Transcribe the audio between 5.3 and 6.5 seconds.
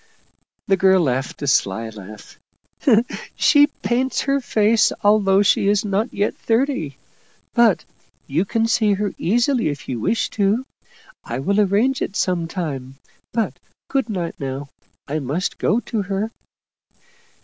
she is not yet